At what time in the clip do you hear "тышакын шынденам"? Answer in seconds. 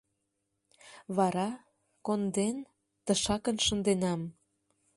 3.05-4.21